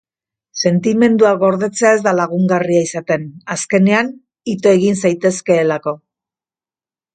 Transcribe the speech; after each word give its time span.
Sentimenduak 0.69 1.37
gordetzea 1.43 1.91
ez 1.97 1.99
da 2.07 2.13
lagungarria 2.21 2.87
izaten, 2.87 3.29
azkenean 3.57 4.11
ito 4.57 4.75
egin 4.81 5.01
zaitezkeelako. 5.05 5.97